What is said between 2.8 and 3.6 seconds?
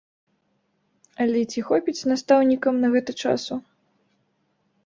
на гэта часу?